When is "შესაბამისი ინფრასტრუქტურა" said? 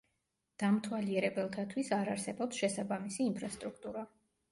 2.63-4.05